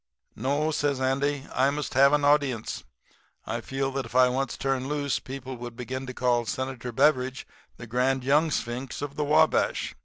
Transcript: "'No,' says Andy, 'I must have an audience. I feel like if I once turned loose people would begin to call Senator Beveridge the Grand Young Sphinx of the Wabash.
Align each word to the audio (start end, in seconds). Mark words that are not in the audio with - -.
"'No,' 0.35 0.71
says 0.71 0.99
Andy, 0.99 1.45
'I 1.53 1.69
must 1.69 1.93
have 1.93 2.11
an 2.11 2.25
audience. 2.25 2.83
I 3.45 3.61
feel 3.61 3.91
like 3.91 4.03
if 4.07 4.15
I 4.15 4.29
once 4.29 4.57
turned 4.57 4.87
loose 4.89 5.19
people 5.19 5.57
would 5.57 5.75
begin 5.75 6.07
to 6.07 6.13
call 6.15 6.47
Senator 6.47 6.91
Beveridge 6.91 7.45
the 7.77 7.85
Grand 7.85 8.23
Young 8.23 8.49
Sphinx 8.49 9.03
of 9.03 9.15
the 9.15 9.23
Wabash. 9.23 9.93